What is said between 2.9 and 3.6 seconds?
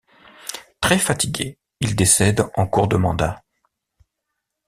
mandat.